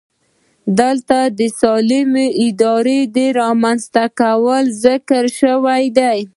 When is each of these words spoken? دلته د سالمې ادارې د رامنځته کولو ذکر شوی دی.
دلته 0.79 1.17
د 1.39 1.41
سالمې 1.59 2.27
ادارې 2.45 2.99
د 3.15 3.17
رامنځته 3.41 4.05
کولو 4.19 4.71
ذکر 4.83 5.23
شوی 5.39 5.83
دی. 5.97 6.19